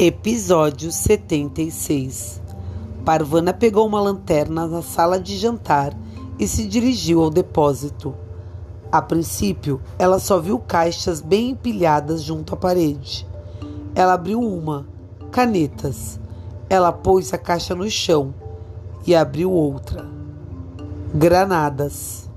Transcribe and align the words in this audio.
Episódio 0.00 0.92
76 0.92 2.40
Parvana 3.04 3.52
pegou 3.52 3.84
uma 3.84 4.00
lanterna 4.00 4.64
na 4.64 4.80
sala 4.80 5.18
de 5.18 5.36
jantar 5.36 5.92
e 6.38 6.46
se 6.46 6.68
dirigiu 6.68 7.20
ao 7.20 7.30
depósito. 7.30 8.14
A 8.92 9.02
princípio, 9.02 9.82
ela 9.98 10.20
só 10.20 10.38
viu 10.38 10.60
caixas 10.60 11.20
bem 11.20 11.50
empilhadas 11.50 12.22
junto 12.22 12.54
à 12.54 12.56
parede. 12.56 13.26
Ela 13.92 14.12
abriu 14.12 14.40
uma, 14.40 14.86
canetas. 15.32 16.20
Ela 16.70 16.92
pôs 16.92 17.34
a 17.34 17.38
caixa 17.38 17.74
no 17.74 17.90
chão 17.90 18.32
e 19.04 19.16
abriu 19.16 19.50
outra. 19.50 20.06
Granadas. 21.12 22.30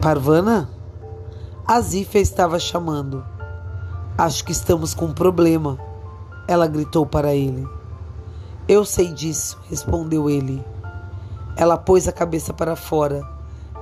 Parvana? 0.00 0.70
A 1.66 1.80
Zífia 1.80 2.20
estava 2.20 2.60
chamando. 2.60 3.24
Acho 4.16 4.44
que 4.44 4.52
estamos 4.52 4.94
com 4.94 5.06
um 5.06 5.12
problema 5.12 5.90
ela 6.46 6.66
gritou 6.66 7.06
para 7.06 7.34
ele. 7.34 7.66
Eu 8.68 8.84
sei 8.84 9.12
disso, 9.12 9.58
respondeu 9.68 10.30
ele. 10.30 10.64
Ela 11.56 11.76
pôs 11.76 12.08
a 12.08 12.12
cabeça 12.12 12.52
para 12.52 12.76
fora. 12.76 13.22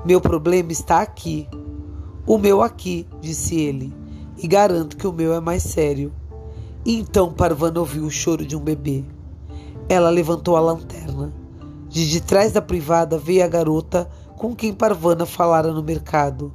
Meu 0.04 0.20
problema 0.20 0.72
está 0.72 1.00
aqui. 1.00 1.48
O 2.26 2.38
meu 2.38 2.62
aqui, 2.62 3.06
disse 3.20 3.56
ele, 3.56 3.94
e 4.38 4.46
garanto 4.46 4.96
que 4.96 5.06
o 5.06 5.12
meu 5.12 5.34
é 5.34 5.40
mais 5.40 5.62
sério. 5.62 6.12
Então 6.84 7.32
Parvana 7.32 7.80
ouviu 7.80 8.04
o 8.04 8.10
choro 8.10 8.44
de 8.44 8.56
um 8.56 8.60
bebê. 8.60 9.04
Ela 9.88 10.08
levantou 10.08 10.56
a 10.56 10.60
lanterna. 10.60 11.32
De 11.88 12.10
detrás 12.12 12.52
da 12.52 12.62
privada 12.62 13.18
veio 13.18 13.44
a 13.44 13.48
garota 13.48 14.08
com 14.36 14.54
quem 14.54 14.72
Parvana 14.72 15.26
falara 15.26 15.72
no 15.72 15.82
mercado. 15.82 16.52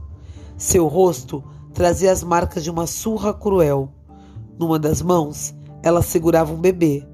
Seu 0.57 0.87
rosto 0.87 1.43
trazia 1.73 2.11
as 2.11 2.23
marcas 2.23 2.63
de 2.63 2.71
uma 2.71 2.87
surra 2.87 3.33
cruel. 3.33 3.89
Numa 4.57 4.79
das 4.79 5.01
mãos, 5.01 5.53
ela 5.85 6.01
segurava 6.01 6.51
um 6.51 6.59
bebê, 6.59 7.05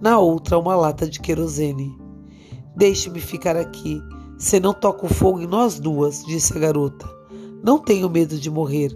na 0.00 0.18
outra 0.18 0.58
uma 0.58 0.74
lata 0.74 1.08
de 1.08 1.20
querosene. 1.20 1.96
Deixe-me 2.74 3.20
ficar 3.20 3.56
aqui. 3.56 4.02
Se 4.36 4.58
não 4.58 4.74
toca 4.74 5.06
o 5.06 5.08
fogo 5.08 5.40
em 5.40 5.46
nós 5.46 5.78
duas, 5.78 6.24
disse 6.24 6.52
a 6.56 6.58
garota. 6.58 7.08
Não 7.62 7.78
tenho 7.78 8.10
medo 8.10 8.36
de 8.36 8.50
morrer. 8.50 8.90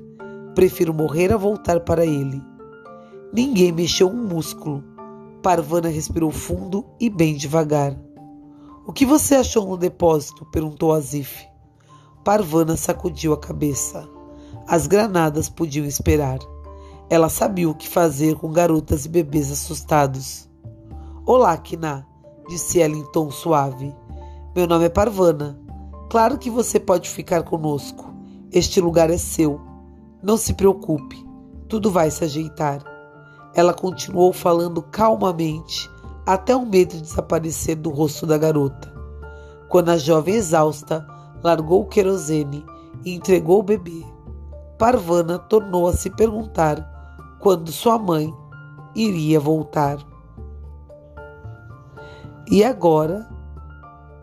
Prefiro 0.56 0.92
morrer 0.92 1.32
a 1.32 1.36
voltar 1.36 1.78
para 1.80 2.04
ele. 2.04 2.42
Ninguém 3.32 3.70
mexeu 3.70 4.08
um 4.08 4.26
músculo. 4.26 4.82
Parvana 5.40 5.88
respirou 5.88 6.32
fundo 6.32 6.84
e 6.98 7.08
bem 7.08 7.36
devagar. 7.36 7.96
O 8.84 8.92
que 8.92 9.06
você 9.06 9.36
achou 9.36 9.68
no 9.68 9.76
depósito? 9.76 10.44
perguntou 10.46 10.92
Azif. 10.92 11.46
Parvana 12.24 12.76
sacudiu 12.76 13.32
a 13.32 13.38
cabeça. 13.38 14.08
As 14.66 14.88
granadas 14.88 15.48
podiam 15.48 15.86
esperar. 15.86 16.40
Ela 17.10 17.28
sabia 17.28 17.68
o 17.68 17.74
que 17.74 17.88
fazer 17.88 18.36
com 18.36 18.50
garotas 18.50 19.04
e 19.04 19.08
bebês 19.08 19.50
assustados. 19.50 20.48
Olá, 21.26 21.56
Kina, 21.56 22.06
disse 22.48 22.80
ela 22.80 22.94
em 22.94 23.04
tom 23.12 23.30
suave. 23.30 23.94
Meu 24.54 24.66
nome 24.66 24.86
é 24.86 24.88
Parvana. 24.88 25.58
Claro 26.10 26.38
que 26.38 26.50
você 26.50 26.80
pode 26.80 27.08
ficar 27.08 27.42
conosco. 27.42 28.12
Este 28.50 28.80
lugar 28.80 29.10
é 29.10 29.16
seu. 29.16 29.60
Não 30.22 30.36
se 30.36 30.54
preocupe, 30.54 31.24
tudo 31.68 31.90
vai 31.90 32.10
se 32.10 32.24
ajeitar. 32.24 32.82
Ela 33.54 33.74
continuou 33.74 34.32
falando 34.32 34.82
calmamente, 34.82 35.90
até 36.26 36.54
o 36.54 36.64
medo 36.64 37.00
desaparecer 37.00 37.76
do 37.76 37.90
rosto 37.90 38.26
da 38.26 38.38
garota. 38.38 38.92
Quando 39.68 39.88
a 39.88 39.96
jovem 39.96 40.34
exausta 40.34 41.06
largou 41.42 41.82
o 41.82 41.88
querosene 41.88 42.64
e 43.04 43.14
entregou 43.14 43.60
o 43.60 43.62
bebê, 43.62 44.04
Parvana 44.82 45.38
tornou 45.38 45.86
a 45.86 45.92
se 45.92 46.10
perguntar 46.10 47.38
quando 47.38 47.70
sua 47.70 47.96
mãe 48.00 48.34
iria 48.96 49.38
voltar. 49.38 49.96
E 52.50 52.64
agora 52.64 53.28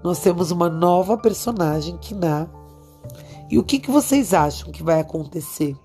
nós 0.04 0.20
temos 0.20 0.52
uma 0.52 0.68
nova 0.68 1.18
personagem, 1.18 1.96
Kiná. 1.96 2.46
E 3.50 3.58
o 3.58 3.64
que, 3.64 3.80
que 3.80 3.90
vocês 3.90 4.34
acham 4.34 4.70
que 4.70 4.84
vai 4.84 5.00
acontecer? 5.00 5.78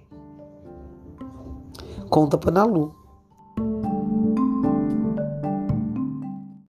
Conta 2.10 2.36
para 2.36 2.50
Nalu. 2.50 2.96